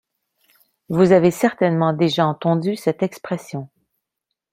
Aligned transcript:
Vous 0.89 1.11
avez 1.11 1.29
certainement 1.29 1.93
déjà 1.93 2.25
entendu 2.25 2.75
cette 2.75 3.03
expression. 3.03 3.69